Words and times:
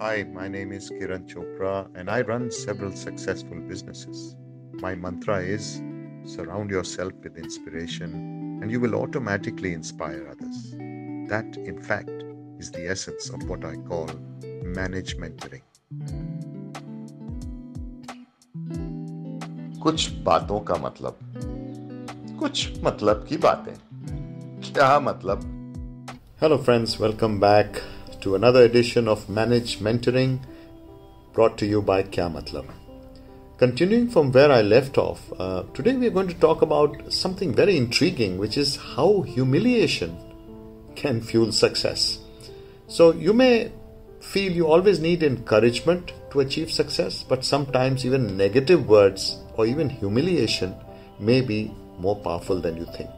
Hi, 0.00 0.24
my 0.32 0.48
name 0.48 0.72
is 0.72 0.88
Kiran 0.88 1.28
Chopra 1.28 1.86
and 1.94 2.08
I 2.08 2.22
run 2.22 2.50
several 2.50 2.90
successful 2.90 3.60
businesses. 3.60 4.34
My 4.80 4.94
mantra 4.94 5.42
is 5.42 5.82
surround 6.24 6.70
yourself 6.70 7.12
with 7.22 7.36
inspiration 7.36 8.60
and 8.62 8.70
you 8.70 8.80
will 8.80 8.94
automatically 8.94 9.74
inspire 9.74 10.26
others. 10.26 10.70
That, 11.28 11.54
in 11.58 11.82
fact, 11.82 12.24
is 12.58 12.70
the 12.70 12.88
essence 12.88 13.28
of 13.28 13.46
what 13.46 13.62
I 13.62 13.76
call 13.76 14.08
manage 14.64 15.18
mentoring. 15.18 15.60
कुछ 19.82 20.10
बातों 20.24 20.60
का 20.60 20.74
मतलब 20.86 21.18
कुछ 22.40 22.82
मतलब 22.84 23.26
की 23.28 23.36
बातें 23.36 23.74
क्या 24.72 24.98
मतलब 25.00 25.48
Hello, 26.40 26.56
friends, 26.56 26.98
welcome 26.98 27.38
back 27.38 27.82
to 28.20 28.34
another 28.34 28.62
edition 28.62 29.08
of 29.08 29.28
Manage 29.28 29.78
Mentoring 29.78 30.40
brought 31.32 31.56
to 31.58 31.66
you 31.66 31.80
by 31.80 32.02
Kya 32.02 32.30
Matlab. 32.30 32.66
Continuing 33.56 34.10
from 34.10 34.32
where 34.32 34.52
I 34.52 34.60
left 34.62 34.98
off, 34.98 35.32
uh, 35.38 35.62
today 35.74 35.94
we 35.94 36.06
are 36.06 36.16
going 36.18 36.28
to 36.28 36.34
talk 36.34 36.62
about 36.62 37.12
something 37.12 37.54
very 37.54 37.76
intriguing, 37.76 38.38
which 38.38 38.56
is 38.58 38.76
how 38.76 39.22
humiliation 39.22 40.16
can 40.96 41.22
fuel 41.22 41.52
success. 41.52 42.18
So, 42.88 43.12
you 43.12 43.32
may 43.32 43.72
feel 44.20 44.52
you 44.52 44.66
always 44.66 45.00
need 45.00 45.22
encouragement 45.22 46.12
to 46.32 46.40
achieve 46.40 46.70
success, 46.70 47.22
but 47.22 47.44
sometimes 47.44 48.04
even 48.04 48.36
negative 48.36 48.88
words 48.88 49.38
or 49.54 49.66
even 49.66 49.88
humiliation 49.88 50.74
may 51.18 51.40
be 51.40 51.72
more 51.98 52.16
powerful 52.16 52.60
than 52.60 52.76
you 52.76 52.86
think. 52.96 53.10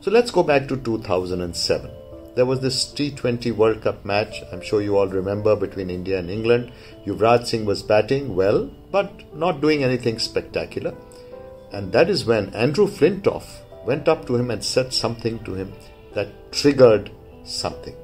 So, 0.00 0.10
let's 0.10 0.30
go 0.30 0.42
back 0.42 0.68
to 0.68 0.76
2007 0.76 1.90
there 2.34 2.46
was 2.46 2.60
this 2.60 2.84
T20 2.84 3.52
World 3.52 3.82
Cup 3.82 4.04
match, 4.04 4.42
I'm 4.52 4.60
sure 4.60 4.82
you 4.82 4.96
all 4.96 5.06
remember, 5.06 5.54
between 5.54 5.88
India 5.88 6.18
and 6.18 6.28
England. 6.28 6.72
Yuvraj 7.06 7.46
Singh 7.46 7.64
was 7.64 7.82
batting 7.82 8.34
well, 8.34 8.70
but 8.90 9.22
not 9.34 9.60
doing 9.60 9.84
anything 9.84 10.18
spectacular. 10.18 10.94
And 11.72 11.92
that 11.92 12.10
is 12.10 12.24
when 12.24 12.52
Andrew 12.54 12.86
Flintoff 12.86 13.60
went 13.86 14.08
up 14.08 14.26
to 14.26 14.36
him 14.36 14.50
and 14.50 14.64
said 14.64 14.92
something 14.92 15.42
to 15.44 15.54
him 15.54 15.72
that 16.14 16.52
triggered 16.52 17.10
something, 17.44 17.94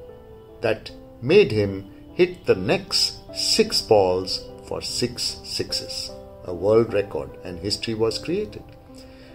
that 0.61 0.91
made 1.21 1.51
him 1.51 1.91
hit 2.13 2.45
the 2.45 2.55
next 2.55 3.19
six 3.35 3.81
balls 3.81 4.45
for 4.65 4.81
six 4.81 5.41
sixes. 5.43 6.11
A 6.45 6.53
world 6.53 6.93
record, 6.93 7.29
and 7.43 7.59
history 7.59 7.93
was 7.93 8.17
created. 8.17 8.63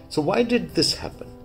So, 0.09 0.23
why 0.23 0.43
did 0.43 0.75
this 0.75 0.95
happen? 0.95 1.36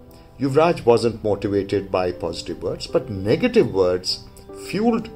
Yuvraj 0.42 0.84
wasn't 0.86 1.23
motivated 1.23 1.92
by 1.92 2.11
positive 2.11 2.64
words, 2.64 2.88
but 2.88 3.11
negative 3.11 3.72
words 3.72 4.23
fueled 4.67 5.08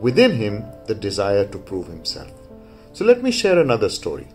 within 0.00 0.32
him 0.32 0.64
the 0.86 0.94
desire 0.94 1.46
to 1.46 1.58
prove 1.58 1.86
himself. 1.86 2.32
So 2.92 3.04
let 3.04 3.22
me 3.22 3.30
share 3.30 3.60
another 3.60 3.88
story. 3.88 4.26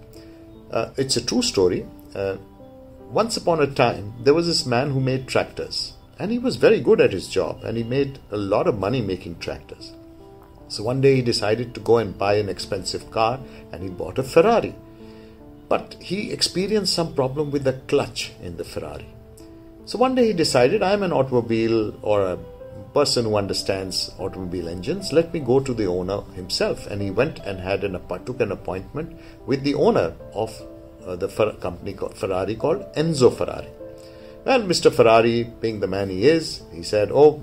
Uh, 0.71 0.91
it's 0.95 1.17
a 1.17 1.25
true 1.25 1.41
story. 1.41 1.85
Uh, 2.15 2.37
once 3.09 3.35
upon 3.35 3.61
a 3.61 3.67
time, 3.67 4.13
there 4.23 4.33
was 4.33 4.47
this 4.47 4.65
man 4.65 4.91
who 4.91 5.01
made 5.01 5.27
tractors, 5.27 5.93
and 6.17 6.31
he 6.31 6.39
was 6.39 6.55
very 6.55 6.79
good 6.79 7.01
at 7.01 7.11
his 7.11 7.27
job, 7.27 7.65
and 7.65 7.75
he 7.75 7.83
made 7.83 8.19
a 8.31 8.37
lot 8.37 8.67
of 8.67 8.79
money 8.79 9.01
making 9.01 9.39
tractors. 9.39 9.91
So 10.69 10.81
one 10.81 11.01
day 11.01 11.15
he 11.15 11.21
decided 11.21 11.73
to 11.73 11.81
go 11.81 11.97
and 11.97 12.17
buy 12.17 12.35
an 12.35 12.47
expensive 12.47 13.11
car, 13.11 13.41
and 13.73 13.83
he 13.83 13.89
bought 13.89 14.17
a 14.17 14.23
Ferrari. 14.23 14.75
But 15.67 15.97
he 15.99 16.31
experienced 16.31 16.93
some 16.93 17.13
problem 17.13 17.51
with 17.51 17.65
the 17.65 17.73
clutch 17.73 18.31
in 18.41 18.55
the 18.55 18.63
Ferrari. 18.63 19.07
So 19.87 19.97
one 19.97 20.15
day 20.15 20.27
he 20.27 20.33
decided, 20.33 20.83
I'm 20.83 21.01
an 21.01 21.13
automobile 21.13 21.97
or 22.01 22.21
a 22.21 22.37
person 22.93 23.23
who 23.23 23.37
understands 23.37 24.11
automobile 24.19 24.67
engines. 24.67 25.13
Let 25.13 25.33
me 25.33 25.39
go 25.39 25.61
to 25.61 25.73
the 25.73 25.87
owner 25.87 26.23
himself. 26.35 26.87
And 26.87 27.01
he 27.01 27.09
went 27.09 27.39
and 27.45 27.57
had 27.57 27.85
an 27.85 27.97
took 28.25 28.41
an 28.41 28.51
appointment 28.51 29.17
with 29.45 29.63
the 29.63 29.75
owner 29.75 30.13
of 30.33 30.61
uh, 31.05 31.15
the 31.15 31.29
company 31.61 31.93
called 31.93 32.17
Ferrari 32.17 32.55
called 32.55 32.83
Enzo 32.95 33.33
Ferrari. 33.33 33.69
Well, 34.43 34.61
Mr. 34.63 34.93
Ferrari, 34.93 35.45
being 35.45 35.79
the 35.79 35.87
man 35.87 36.09
he 36.09 36.27
is, 36.27 36.63
he 36.73 36.83
said, 36.83 37.09
"Oh, 37.09 37.41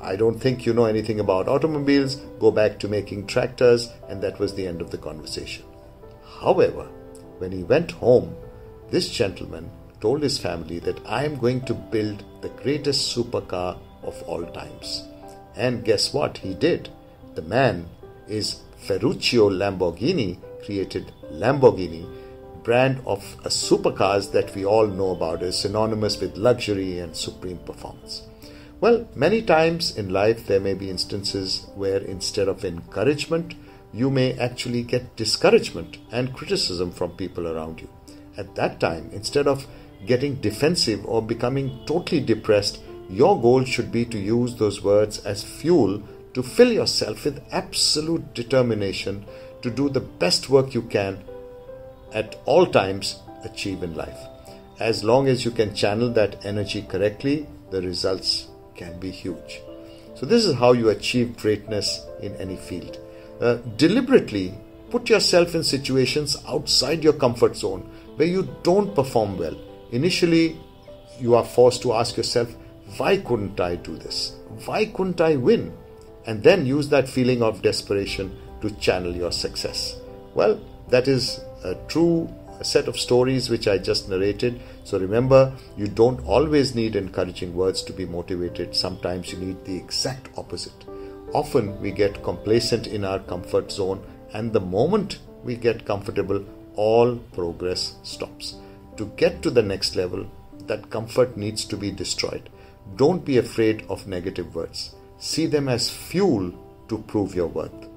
I 0.00 0.16
don't 0.16 0.40
think 0.40 0.66
you 0.66 0.74
know 0.74 0.86
anything 0.86 1.20
about 1.20 1.46
automobiles. 1.46 2.16
Go 2.40 2.50
back 2.50 2.80
to 2.80 2.88
making 2.88 3.28
tractors." 3.28 3.90
And 4.08 4.20
that 4.22 4.40
was 4.40 4.54
the 4.54 4.66
end 4.66 4.80
of 4.80 4.90
the 4.90 4.98
conversation. 4.98 5.64
However, 6.40 6.88
when 7.38 7.52
he 7.52 7.62
went 7.62 7.92
home, 7.92 8.34
this 8.90 9.08
gentleman 9.08 9.70
told 10.00 10.22
his 10.22 10.38
family 10.38 10.78
that 10.80 11.00
I 11.06 11.24
am 11.24 11.36
going 11.36 11.62
to 11.62 11.74
build 11.74 12.24
the 12.40 12.48
greatest 12.48 13.16
supercar 13.16 13.78
of 14.02 14.22
all 14.22 14.44
times. 14.46 15.04
And 15.56 15.84
guess 15.84 16.14
what? 16.14 16.38
He 16.38 16.54
did. 16.54 16.88
The 17.34 17.42
man 17.42 17.88
is 18.28 18.60
Ferruccio 18.78 19.50
Lamborghini, 19.50 20.38
created 20.64 21.12
Lamborghini, 21.32 22.08
brand 22.62 23.00
of 23.06 23.20
supercars 23.44 24.32
that 24.32 24.54
we 24.54 24.64
all 24.64 24.86
know 24.86 25.10
about, 25.10 25.42
is 25.42 25.58
synonymous 25.58 26.20
with 26.20 26.36
luxury 26.36 26.98
and 26.98 27.16
supreme 27.16 27.58
performance. 27.58 28.22
Well, 28.80 29.06
many 29.14 29.42
times 29.42 29.96
in 29.96 30.08
life 30.08 30.46
there 30.46 30.60
may 30.60 30.74
be 30.74 30.88
instances 30.88 31.66
where 31.74 31.98
instead 31.98 32.48
of 32.48 32.64
encouragement, 32.64 33.54
you 33.92 34.10
may 34.10 34.38
actually 34.38 34.82
get 34.82 35.16
discouragement 35.16 35.98
and 36.10 36.34
criticism 36.34 36.92
from 36.92 37.10
people 37.12 37.46
around 37.46 37.80
you. 37.80 37.88
At 38.38 38.54
that 38.54 38.80
time, 38.80 39.10
instead 39.12 39.46
of 39.46 39.66
getting 40.06 40.36
defensive 40.36 41.04
or 41.06 41.22
becoming 41.22 41.80
totally 41.86 42.20
depressed, 42.20 42.80
your 43.08 43.40
goal 43.40 43.64
should 43.64 43.90
be 43.90 44.04
to 44.06 44.18
use 44.18 44.54
those 44.54 44.82
words 44.82 45.18
as 45.26 45.42
fuel 45.42 46.02
to 46.34 46.42
fill 46.42 46.72
yourself 46.72 47.24
with 47.24 47.42
absolute 47.50 48.34
determination 48.34 49.24
to 49.62 49.70
do 49.70 49.88
the 49.88 50.00
best 50.00 50.48
work 50.48 50.74
you 50.74 50.82
can 50.82 51.22
at 52.12 52.36
all 52.44 52.66
times 52.66 53.20
achieve 53.44 53.82
in 53.82 53.94
life. 53.94 54.18
As 54.78 55.04
long 55.04 55.28
as 55.28 55.44
you 55.44 55.50
can 55.50 55.74
channel 55.74 56.10
that 56.12 56.44
energy 56.44 56.82
correctly, 56.82 57.46
the 57.70 57.82
results 57.82 58.48
can 58.74 58.98
be 58.98 59.10
huge. 59.10 59.60
So, 60.14 60.26
this 60.26 60.44
is 60.44 60.54
how 60.56 60.72
you 60.72 60.88
achieve 60.88 61.36
greatness 61.36 62.04
in 62.20 62.34
any 62.36 62.56
field. 62.56 62.98
Uh, 63.40 63.56
deliberately 63.76 64.54
put 64.90 65.08
yourself 65.08 65.54
in 65.54 65.62
situations 65.62 66.36
outside 66.48 67.04
your 67.04 67.12
comfort 67.12 67.56
zone 67.56 67.80
where 68.16 68.28
you 68.28 68.48
don't 68.62 68.94
perform 68.94 69.38
well 69.38 69.56
initially 69.92 70.56
you 71.18 71.34
are 71.34 71.44
forced 71.44 71.82
to 71.82 71.92
ask 71.92 72.16
yourself, 72.16 72.54
why 72.96 73.18
couldn't 73.18 73.60
I 73.60 73.76
do 73.76 73.96
this? 73.96 74.36
Why 74.64 74.86
couldn't 74.86 75.20
I 75.20 75.36
win? 75.36 75.76
And 76.26 76.42
then 76.42 76.66
use 76.66 76.88
that 76.88 77.08
feeling 77.08 77.42
of 77.42 77.62
desperation 77.62 78.36
to 78.60 78.70
channel 78.72 79.14
your 79.14 79.32
success. 79.32 79.96
Well, 80.34 80.60
that 80.88 81.08
is 81.08 81.40
a 81.64 81.74
true 81.88 82.28
set 82.62 82.88
of 82.88 82.98
stories 82.98 83.48
which 83.48 83.66
I 83.68 83.78
just 83.78 84.08
narrated. 84.08 84.60
So 84.84 84.98
remember, 84.98 85.52
you 85.76 85.88
don't 85.88 86.20
always 86.26 86.74
need 86.74 86.96
encouraging 86.96 87.54
words 87.54 87.82
to 87.84 87.92
be 87.92 88.04
motivated. 88.04 88.74
Sometimes 88.74 89.32
you 89.32 89.38
need 89.38 89.64
the 89.64 89.76
exact 89.76 90.28
opposite. 90.36 90.84
Often 91.32 91.80
we 91.80 91.90
get 91.90 92.22
complacent 92.22 92.86
in 92.86 93.04
our 93.04 93.20
comfort 93.20 93.70
zone, 93.70 94.04
and 94.34 94.52
the 94.52 94.60
moment 94.60 95.20
we 95.44 95.56
get 95.56 95.86
comfortable, 95.86 96.44
all 96.74 97.16
progress 97.16 97.96
stops 98.02 98.56
to 99.00 99.06
get 99.16 99.40
to 99.40 99.50
the 99.50 99.62
next 99.62 99.96
level, 99.96 100.26
that 100.66 100.90
comfort 100.90 101.34
needs 101.34 101.64
to 101.64 101.74
be 101.74 101.90
destroyed. 101.90 102.50
Don't 102.96 103.24
be 103.24 103.38
afraid 103.38 103.82
of 103.88 104.06
negative 104.06 104.54
words. 104.54 104.94
See 105.18 105.46
them 105.46 105.70
as 105.70 105.88
fuel 105.88 106.52
to 106.88 106.98
prove 106.98 107.34
your 107.34 107.46
worth. 107.46 107.88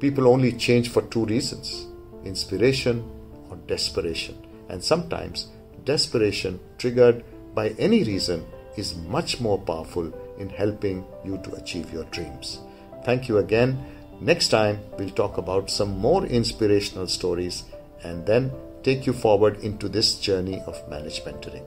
People 0.00 0.28
only 0.28 0.52
change 0.52 0.90
for 0.90 1.00
two 1.02 1.24
reasons 1.24 1.86
inspiration 2.26 3.10
or 3.48 3.56
desperation. 3.66 4.36
And 4.68 4.84
sometimes 4.84 5.48
desperation, 5.84 6.60
triggered 6.76 7.24
by 7.54 7.70
any 7.78 8.04
reason, 8.04 8.44
is 8.76 8.96
much 9.08 9.40
more 9.40 9.58
powerful 9.58 10.12
in 10.38 10.50
helping 10.50 11.06
you 11.24 11.38
to 11.38 11.54
achieve 11.54 11.90
your 11.90 12.04
dreams. 12.16 12.60
Thank 13.02 13.28
you 13.28 13.38
again. 13.38 13.82
Next 14.20 14.48
time, 14.48 14.80
we'll 14.98 15.16
talk 15.22 15.38
about 15.38 15.70
some 15.70 15.98
more 15.98 16.26
inspirational 16.26 17.06
stories 17.06 17.64
and 18.04 18.26
then 18.26 18.52
take 18.82 19.06
you 19.06 19.12
forward 19.12 19.60
into 19.60 19.88
this 19.88 20.18
journey 20.18 20.60
of 20.66 20.88
management 20.88 21.40
mentoring. 21.42 21.64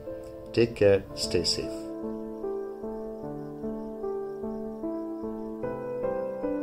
Take 0.52 0.76
care, 0.76 1.02
stay 1.14 1.44
safe. 1.44 1.93